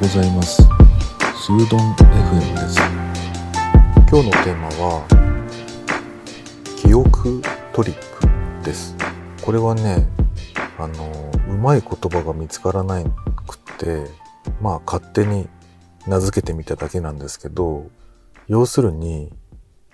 [0.00, 0.62] ございます。
[0.62, 2.78] スードン FM です。
[4.08, 5.06] 今日のテーマは、
[6.78, 7.42] 記憶
[7.74, 7.94] トリッ
[8.60, 8.96] クです。
[9.42, 10.08] これはね、
[10.78, 13.10] あの、うまい言葉が見つからなくっ
[13.76, 14.06] て、
[14.62, 15.50] まあ勝手に
[16.06, 17.90] 名付けてみただけなんですけど、
[18.48, 19.30] 要するに、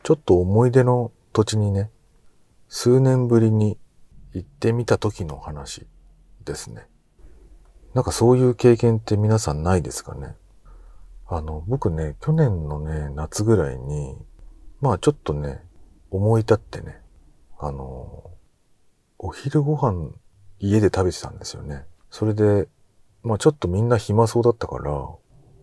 [0.05, 1.91] ちょっと思い出の土地にね、
[2.69, 3.77] 数年ぶりに
[4.35, 5.85] 行ってみた時の話
[6.45, 6.87] ですね。
[7.97, 10.37] なんかそういう経験って皆さんないですかね？
[11.27, 14.19] あの、僕ね、去年のね、夏ぐらいに、
[14.83, 15.63] まあちょっとね、
[16.11, 17.01] 思い立ってね、
[17.59, 18.33] あの、
[19.17, 20.11] お昼ご飯
[20.59, 21.87] 家で食べてたんですよね。
[22.11, 22.69] それで、
[23.23, 24.93] まあちょっとみんな暇そうだったから、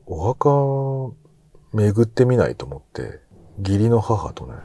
[0.07, 1.15] お墓
[1.71, 3.19] 巡ってみないと思って、
[3.59, 4.55] 義理の母とね、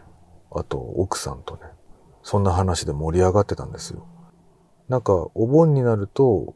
[0.52, 1.64] あと奥さんとね、
[2.22, 4.06] そんな話で盛り上がってたんですよ。
[4.88, 6.54] なんかお盆になると、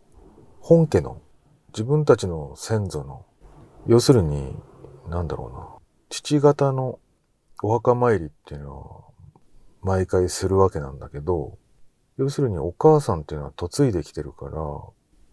[0.64, 1.20] 本家の
[1.70, 3.26] 自分たちの先祖の、
[3.88, 4.54] 要するに、
[5.08, 5.68] なんだろうな、
[6.08, 7.00] 父方の
[7.64, 9.00] お墓参りっていうのは
[9.82, 11.58] 毎回するわけなんだけど、
[12.16, 14.60] 要するにお母さんっていうのは嫁いできてるから、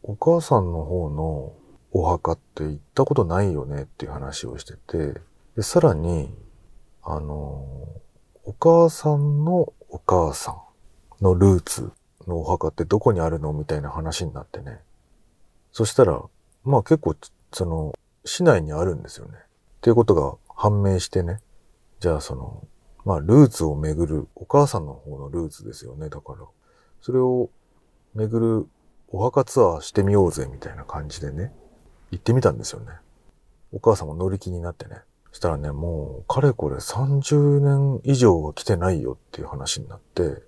[0.02, 1.53] お母さんの方の
[1.91, 5.21] お墓って行ったことないよねっていう話をしてて、
[5.55, 6.33] でさらに、
[7.03, 7.67] あの、
[8.45, 10.58] お母さんのお母さ
[11.21, 11.91] んのルーツ
[12.27, 14.80] のお墓ってどこにあるのみたいな話になってね。
[15.72, 16.22] そしたら、
[16.64, 17.16] まあ結構、
[17.53, 17.94] その、
[18.25, 19.34] 市内にあるんですよね。
[19.38, 21.39] っていうことが判明してね。
[22.00, 22.67] じゃあその、
[23.06, 26.09] まあルーツをめぐる、お母さんの方のルーツですよね。
[26.09, 26.45] だから、
[27.02, 27.50] それを
[28.14, 28.67] めぐる
[29.08, 31.53] お墓ツアーしてみようぜみたいな感じでね、
[32.11, 32.92] 行ってみたんですよね。
[33.72, 34.98] お母さんも乗り気になってね。
[35.31, 40.42] したらね、もう、かれこれ30年以上は来てないよっていう話になって、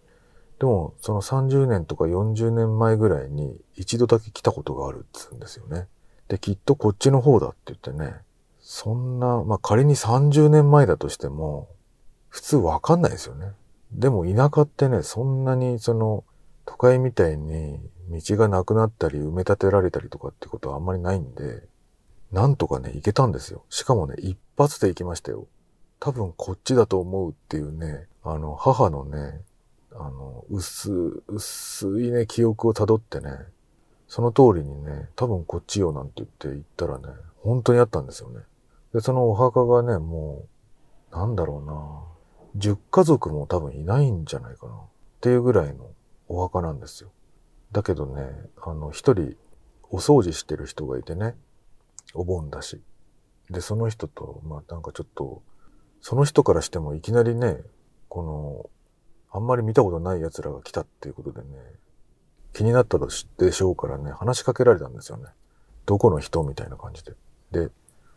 [0.62, 5.88] でも、その30年とか40年前ぐらいに一度だけ来たことがあるっつうんですよね。
[6.28, 8.14] で、きっとこっちの方だって言ってね、
[8.60, 11.68] そんな、まあ仮に30年前だとしても、
[12.30, 13.54] 普通わかんないですよね。
[13.92, 16.26] でも田舎ってね、そんなにその、
[16.66, 17.80] 都会みたいに
[18.12, 21.64] 道がなくなったり埋め立てられたりとかってことはあんまりないんで、
[22.32, 23.66] なんとかね、行けたんですよ。
[23.70, 25.48] しかもね、一発で行きましたよ。
[26.00, 29.42] 多分こっちだと思うっていうね、あの、母のね、
[29.94, 33.32] あの、薄、薄いね、記憶を辿ってね、
[34.08, 37.06] その通りにね、多分こっちよなんて言って行ったらね、
[37.42, 38.42] 本当にあったんですよね。
[38.94, 40.46] で、そのお墓がね、も
[41.12, 42.04] う、なんだろうな、
[42.58, 44.74] 10家族も多分いないんじゃないかな。
[44.74, 44.78] っ
[45.22, 45.92] ていうぐらいの
[46.28, 47.12] お墓なんですよ。
[47.72, 48.24] だけどね、
[48.62, 49.38] あの、一人、
[49.90, 51.36] お掃除してる人がいてね、
[52.14, 52.82] お盆だし。
[53.50, 55.42] で、その人と、まあなんかちょっと、
[56.02, 57.62] その人からしてもいきなりね、
[58.10, 58.70] この、
[59.32, 61.48] あんまり見たことない奴らが来たっていうことでね、
[62.54, 65.26] 気になったでしょうからね、話しかけられたんですよね。
[65.86, 67.14] どこの人みたいな感じで。
[67.52, 67.70] で、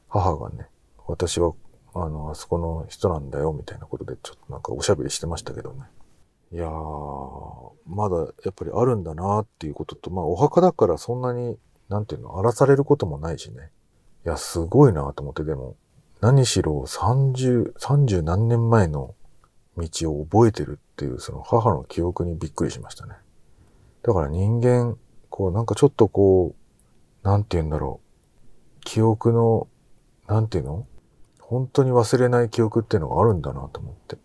[0.09, 0.67] 母がね、
[1.07, 1.53] 私は、
[1.95, 5.85] あの、あそこの人なんだよ、みたいなことで、ちょっとなんかおしゃべりしてましたけどね。
[6.53, 11.57] いやー、まだやっぱりあるんだなっていうことと、まあお墓だからそんなに、
[11.89, 13.71] なんていうの、荒らされることもないしね。
[14.25, 15.77] いや、すごいなと思って、でも、
[16.21, 19.15] 何しろ30、30何年前の
[19.77, 23.15] 道を覚えてるっていう、その母の記憶にびっくりしましたね。
[24.03, 24.97] だから人間、
[25.28, 28.81] こう、なんかちょっとこう、なんて言うんだろう。
[28.84, 29.66] 記憶の、
[30.28, 30.87] なんていうの？
[31.41, 34.16] 本当に忘れない記憶っていうのがあるんだなと思って。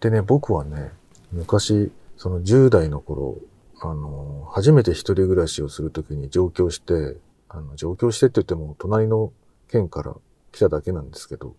[0.00, 0.90] でね、僕はね、
[1.30, 3.38] 昔、その10代の頃、
[3.82, 7.16] あの、初めて一人暮らしをするときに上京して、
[7.48, 9.32] あの、上京してって言っても、隣の
[9.68, 10.14] 県から
[10.52, 11.54] 来ただけなんですけど、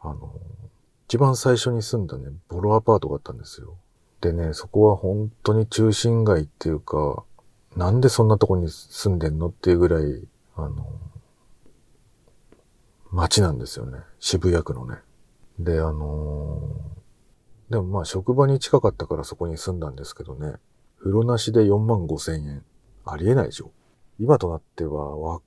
[0.00, 0.32] あの、
[1.08, 3.76] 一番最初に住んだね、ボロアパートがあったんですよ。
[4.20, 7.24] でね、そこは本当に中心街っていうか、
[7.76, 10.86] なんでそんなとこに住んでんのっていうぐらい、あの、
[13.12, 13.98] 街なんですよね。
[14.18, 14.96] 渋谷区のね。
[15.58, 16.96] で、あのー
[17.70, 20.54] でもまあ職場に近かったからそこに住んだんですけどね。
[20.98, 22.64] 風呂なしで4万5千円。
[23.04, 23.72] ありえないでしょ。
[24.18, 25.40] 今となっては、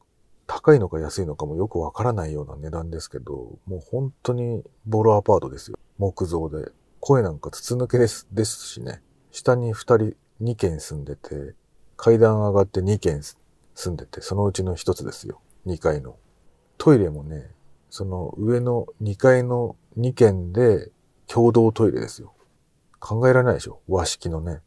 [0.51, 5.77] 高いのか安いのかもよくわからないような値段ですけど、もう本当にボロアパートですよ。
[5.99, 6.71] 木造で。
[6.99, 9.03] 声なんか筒抜けです、ですしね。
[9.29, 11.53] 下に2人、2軒住んでて、
[11.97, 13.21] 階段上がって2軒
[13.75, 15.39] 住んでて、そのうちの1つですよ。
[15.67, 16.17] 2階の。
[16.79, 17.51] トイレもね、
[17.91, 20.91] その上の2階の2軒で
[21.27, 22.33] 共同トイレですよ。
[22.99, 24.61] 考えられないでしょ和式のね。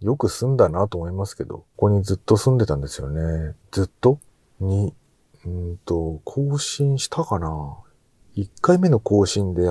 [0.00, 3.56] よく住んだなと思いますけど、ここにずっと住んでたんですよね。
[3.72, 4.20] ずっと？
[4.60, 4.94] に、
[5.46, 7.76] うんと、更新したかな
[8.36, 9.64] ?1 回目の更新で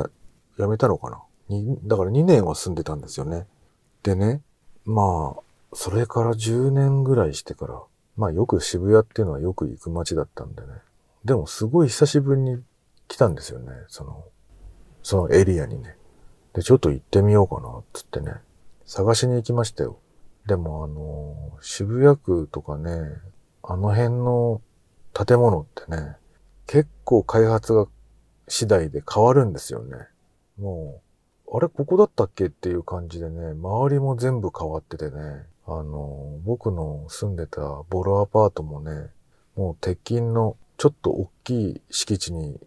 [0.57, 1.21] やめたのかな？
[1.49, 3.47] にだから2年は住んでたんですよね。
[4.03, 4.41] でね、
[4.85, 5.41] まあ、
[5.73, 7.81] それから10年ぐらいしてから、
[8.15, 10.67] まあよく渋谷っていうのはよく行く街だったんでね。
[11.25, 12.61] でもすごい久しぶりに
[13.07, 13.71] 来たんですよね。
[13.87, 14.23] その、
[15.01, 15.97] そのエリアにね。
[16.53, 18.33] で、ちょっと行ってみようかな、つってね。
[18.85, 19.99] 探しに行きましたよ。
[20.45, 22.91] でもあの、渋谷区とかね、
[23.63, 24.61] あの辺の
[25.13, 26.15] 建物ってね、
[26.65, 27.87] 結構開発が
[28.47, 29.97] 次第で変わるんですよね。
[30.59, 31.01] も
[31.47, 39.09] う、あれここだったっけっていう感じでね、周りも全部変わっててね、あの、僕の住んでたボロアパートもね、
[39.55, 42.59] もう鉄筋のちょっと大きい敷地に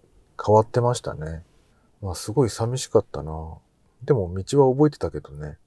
[0.43, 1.43] 変わってましたね。
[2.01, 3.59] まあすごい寂しかったな。
[4.05, 5.59] でも道は覚えてたけどね、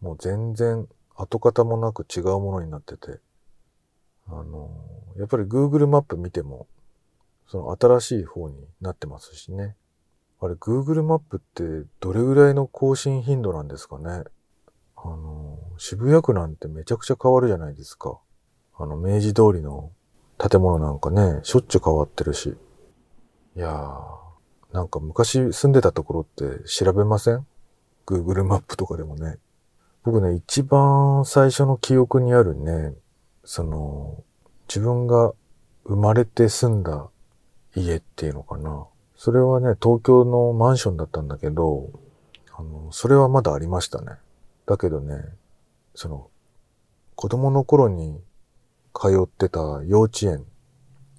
[0.00, 3.20] もう全然跡形もなく違うものになってて、
[4.28, 4.70] あの、
[5.16, 6.66] やっぱり Google マップ見ても、
[7.46, 9.76] その新しい方になってますしね。
[10.40, 14.24] あれ、Google マップってどれぐらいの更新頻度なんですかね？
[14.96, 18.18] あの、渋谷区なんてめちゃくちゃ変わるじゃないですか。
[18.78, 19.92] あの、明治通りの
[20.38, 22.56] 建物なんかね、しょっちゅう変わってるし。
[23.54, 27.46] いやー、なんか昔住んでたところって調べません
[28.06, 29.38] ?Google マップとかでもね。
[30.04, 32.94] 僕ね、一番最初の記憶にあるね、
[33.44, 34.22] その、
[34.68, 35.32] 自分が
[35.84, 37.08] 生まれて住んだ
[37.74, 38.86] 家っていうのかな。
[39.16, 41.90] それはね、東京のマンションだったんだけど、
[42.54, 44.18] あの、それはまだありましたね。
[44.66, 45.24] だけどね、
[45.94, 46.28] その、
[47.14, 48.20] 子供の頃に
[48.94, 50.44] 通ってた幼稚園、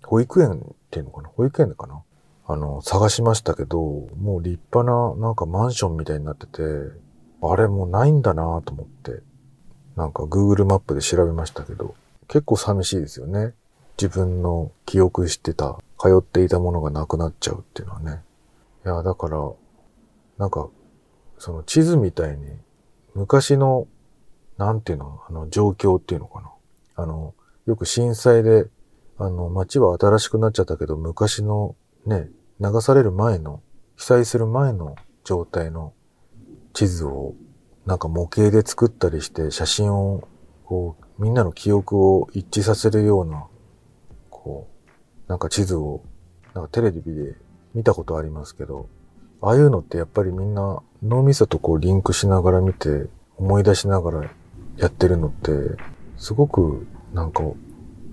[0.03, 1.29] 保育園っていうのかな？
[1.29, 2.03] 保育園かな？
[2.45, 6.61] あの、探しましたけど、もう立派ななんかマンションみたいになってて、
[7.41, 9.21] あれもうないんだなと思って、
[9.95, 11.95] なんか Google マップで調べましたけど、
[12.27, 13.53] 結構寂しいですよね。
[14.01, 18.21] 自分の記憶してた、通っていたものがなくなっちゃうっていうのはね。
[18.85, 19.37] いや、だから、
[20.37, 20.69] なんか、
[21.37, 22.47] その地図みたいに、
[23.13, 23.87] 昔の、
[24.57, 26.51] なんていうの、あの、状況っていうのかな。
[26.95, 27.33] あの、
[27.65, 28.67] よく震災で、
[29.17, 31.75] あの、街は新しくなっちゃったけど、昔の
[32.05, 32.29] ね、
[32.59, 33.61] 流される前の、
[33.95, 35.93] 被災する前の状態の
[36.73, 37.35] 地図を、
[37.85, 40.27] なんか模型で作ったりして、写真を、
[40.65, 43.45] こう、みんなの記憶を一致させるような、
[44.30, 44.68] こ
[45.27, 46.01] う、なんか地図を、
[46.54, 47.36] なんかテレビで
[47.74, 48.88] 見たことありますけど、
[49.42, 53.07] ああいうのってやっぱりみんな脳みそとこうリンクしながら見て、
[53.38, 54.30] 思い出しながら
[54.77, 55.51] やってるのって、
[56.18, 57.44] すごくなんか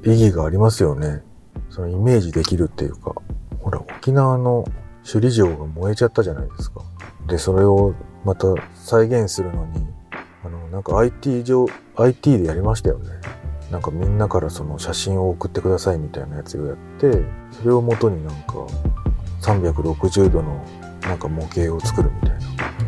[0.05, 1.23] 意義がありますよね。
[1.69, 3.14] そのイメージできるっていうか。
[3.61, 4.64] ほら、沖縄の
[5.05, 6.82] 首里城が燃えちゃったじゃないですか。
[7.29, 7.94] で、それを
[8.25, 9.87] また再現するのに、
[10.81, 11.67] なんか IT 上、
[11.97, 13.11] IT でやりましたよね。
[13.71, 17.23] なんかみんなからその写真を送ってくださいみたいなやつをやって、
[17.53, 18.55] それをもとになんか
[19.43, 20.65] 360度の
[21.03, 22.38] なんか模型を作るみたい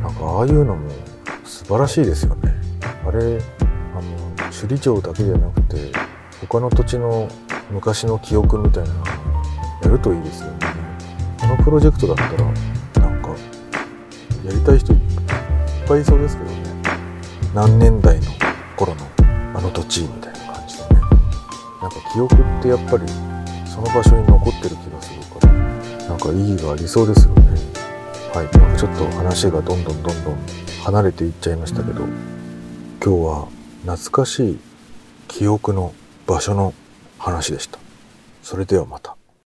[0.00, 0.08] な。
[0.08, 0.90] なんかああいうのも
[1.44, 2.54] 素晴らしいですよね。
[3.06, 5.92] あれ、あの、首里城だけじゃなくて、
[6.48, 7.28] 他の土地の
[7.70, 9.04] 昔の記憶みたいなの
[9.82, 10.58] やるといいですよね。
[11.38, 13.28] このプロジェクトだったら、なんか、
[14.46, 14.98] やりたい人いっ
[15.86, 16.51] ぱいいそうですけど。
[17.54, 18.26] 何年代の
[18.78, 19.06] 頃の
[19.54, 21.00] あの土地みたいな感じでね。
[21.82, 23.06] なんか記憶ってやっぱり
[23.66, 25.52] その場所に残ってる気がするから、
[26.08, 27.42] なんか意義がありそうですよね。
[28.32, 28.78] はい。
[28.78, 30.36] ちょっと話がどんどんどんどん
[30.82, 32.10] 離れていっちゃいましたけど、今
[33.00, 33.48] 日は
[33.82, 34.58] 懐かしい
[35.28, 35.92] 記憶の
[36.26, 36.72] 場所の
[37.18, 37.78] 話でした。
[38.42, 39.14] それではまた。